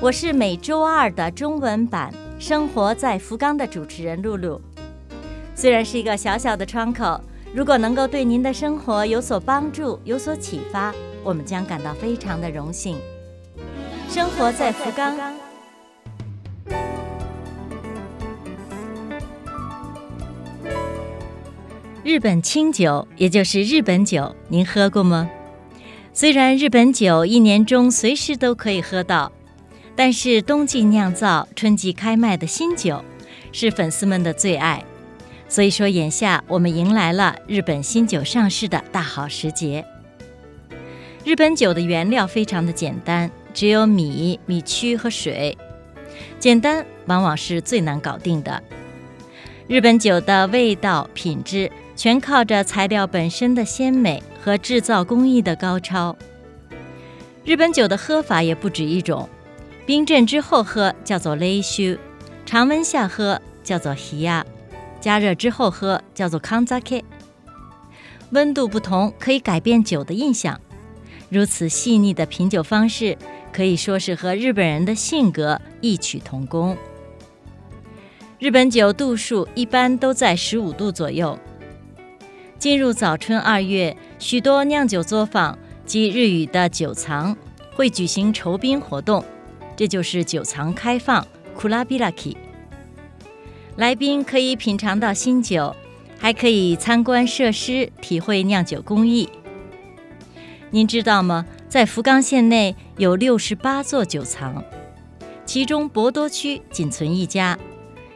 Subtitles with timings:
[0.00, 4.60] 我是每周二的中文版《生活在福冈》的主持人露露。
[5.56, 7.20] 虽然是一个小小的窗口，
[7.52, 10.94] 如果能够对您的生活有所帮助、有所启发，
[11.24, 12.96] 我们将感到非常的荣幸。
[14.08, 15.16] 生活在福冈。
[22.04, 25.28] 日本清酒，也就是日本酒，您喝过吗？
[26.12, 29.32] 虽然日本酒一年中随时都可以喝到。
[29.98, 33.04] 但是冬季酿造、春季开卖的新酒
[33.50, 34.84] 是粉丝们的最爱，
[35.48, 39.84] 所以说眼下我们迎来了日本新酒上市的大好时节。
[41.24, 45.58] 日本酒的原料非常的简单，只有米、米曲和水，
[46.38, 48.62] 简单往往是最难搞定的。
[49.66, 56.16] 日本酒的味道、品质全靠着材料本身的鲜美和制造工艺的高超。
[57.44, 59.28] 日本酒的喝法也不止一种。
[59.88, 61.96] 冰镇之后喝叫做勒修，
[62.44, 64.44] 常温下喝叫做希亚，
[65.00, 67.00] 加热之后喝叫做康扎克。
[68.32, 70.60] 温度不同可以改变酒的印象。
[71.30, 73.16] 如此细腻的品酒方式，
[73.50, 76.76] 可以说是和日本人的性格异曲同工。
[78.38, 81.38] 日本酒度数一般都在十五度左右。
[82.58, 87.34] 进入早春二月，许多酿酒作坊及日语的酒藏
[87.74, 89.24] 会举行酬宾活动。
[89.78, 92.36] 这就是酒藏开放库拉比拉 i
[93.76, 95.76] 来宾可以品尝到新酒，
[96.18, 99.28] 还可以参观设施，体会酿酒工艺。
[100.70, 101.46] 您知道吗？
[101.68, 104.64] 在福冈县内有六十八座酒藏，
[105.46, 107.56] 其中博多区仅存一家，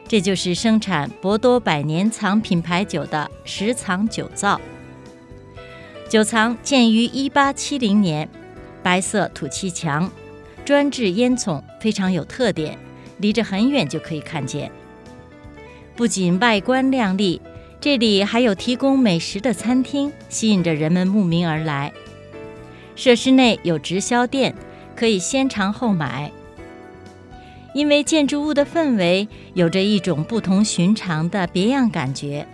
[0.05, 4.59] 这就是生产博多百年藏品牌酒的石藏酒造。
[6.09, 8.27] 酒藏建于一八七零年，
[8.83, 10.11] 白色土砌墙。
[10.65, 12.77] 专制烟囱非常有特点，
[13.17, 14.71] 离着很远就可以看见。
[15.95, 17.41] 不仅外观亮丽，
[17.79, 21.91] 这里还有提供美食的餐厅，吸引着人们慕名而来。
[22.95, 24.55] 设施内有直销店，
[24.95, 26.31] 可以先尝后买。
[27.73, 32.47] 因为建筑物的氛围有着一种不同寻常的别样感觉，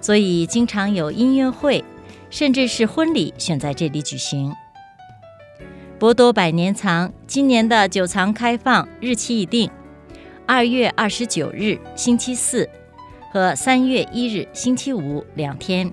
[0.00, 1.82] 所以经常有音乐会，
[2.28, 4.52] 甚至是婚礼选在这里举行。
[5.98, 9.70] 博多百年藏今年的酒藏开放日期已定，
[10.44, 12.68] 二月二十九日星期四
[13.32, 15.90] 和三月一日星期五两天，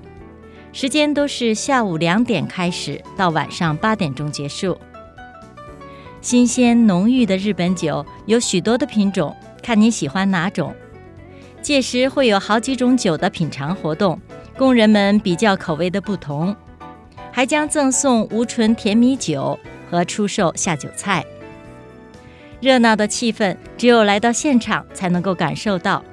[0.74, 4.78] 时间都是下午两点开始到晚上八点钟结束。
[6.20, 10.75] 新鲜浓郁的日本酒有许多的品种，看你喜欢哪种。
[11.62, 14.20] 届时会有好几种酒的品尝活动，
[14.58, 16.53] 供人们比较口味的不同，
[17.31, 19.58] 还将赠送无醇甜米酒。
[19.94, 21.24] 和出售下酒菜，
[22.59, 26.04] 热闹的气氛只有来到现场才能够感受到。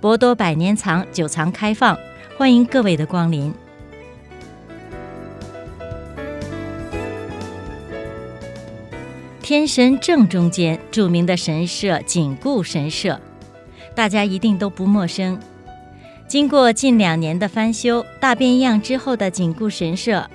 [0.00, 1.98] 博多百年藏酒藏开放，
[2.38, 3.52] 欢迎各位的光临。
[9.42, 13.20] 天神正中间著名的神社紧固神社，
[13.94, 15.38] 大家一定都不陌生。
[16.26, 20.26] 经过近两年的翻修，大变样之后的紧固神社。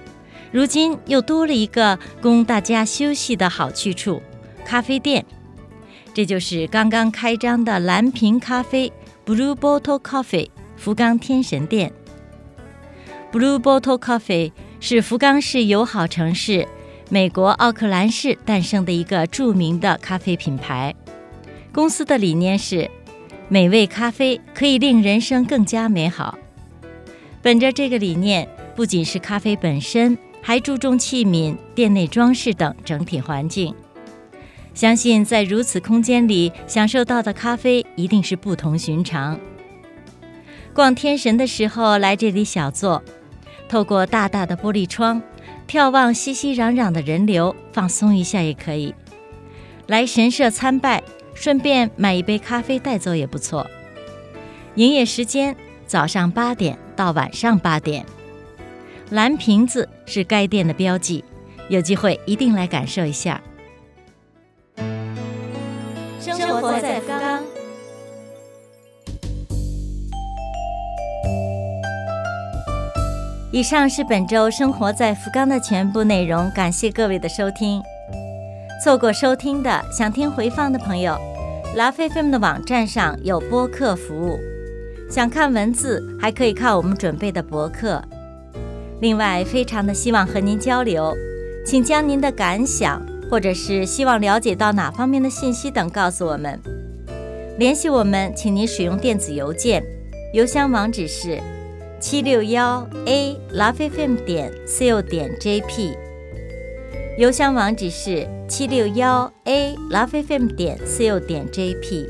[0.55, 4.21] 如今又多了一个供大家休息的好去处——
[4.63, 5.25] 咖啡店。
[6.13, 8.89] 这就是刚刚开张的蓝瓶咖啡
[9.25, 11.91] （Blue Bottle Coffee） 福冈天神店。
[13.33, 16.65] Blue Bottle Coffee 是福冈市友好城市
[17.09, 20.95] 美国奥克兰市诞生的一个著名的咖啡品牌。
[21.73, 22.89] 公司的理念是：
[23.49, 26.39] 美味咖啡可以令人生更加美好。
[27.41, 30.17] 本着这个理念，不仅是咖啡本身。
[30.47, 33.73] 还注重器皿、店内装饰等整体环境。
[34.75, 39.39] 相信在如此空间里享受到的咖啡一定是不同寻常。
[40.71, 43.01] 逛天神的时候来这里小坐，
[43.67, 45.19] 透过大大的玻璃窗
[45.67, 48.93] 眺望熙熙攘攘的人流，放松一下也可以。
[49.87, 51.01] 来神社参拜，
[51.33, 53.65] 顺便买一杯咖啡带走也不错。
[54.75, 55.55] 营业时间
[55.87, 58.05] 早上八点到晚上八点。
[59.11, 61.23] 蓝瓶子是该店的标记，
[61.69, 63.39] 有机会一定来感受一下。
[66.19, 67.43] 生活在福冈。
[73.51, 77.81] 以上是本周生活在福冈的全部内容，感谢各位的收听。
[78.83, 81.15] 错过收听的，想听回放的朋友，
[81.75, 84.39] 拉菲菲们的网站上有播客服务。
[85.09, 88.03] 想看文字，还可以看我们准备的博客。
[89.01, 91.15] 另外，非常的希望和您交流，
[91.65, 96.59] 请将您的感想，或者是希望了解到哪方面的信息等告诉我们。
[97.57, 99.83] 联系我们，请您使用电子邮件，
[100.33, 101.39] 邮箱网址是
[101.99, 105.95] 七六幺 a lovefm 点 co 点 jp。
[107.17, 112.05] 邮箱网址是七六幺 a lovefm 点 co 点 jp。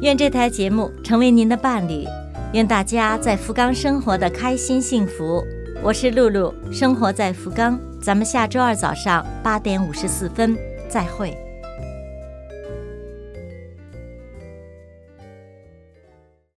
[0.00, 2.04] 愿这台节目成为您的伴侣，
[2.52, 5.44] 愿大家在福冈生活的开心幸福。
[5.82, 10.56] 我是露露，生活在福冈，咱们下周二早上八点五十四分
[10.88, 11.36] 再会。